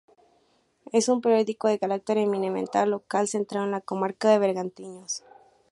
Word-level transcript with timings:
Es 0.91 1.09
un 1.09 1.21
periódico 1.21 1.67
de 1.67 1.77
carácter 1.77 2.17
eminentemente 2.17 2.83
local, 2.87 3.27
centrado 3.27 3.67
en 3.67 3.71
la 3.71 3.81
comarca 3.81 4.29
de 4.31 4.39
Bergantiños. 4.39 5.23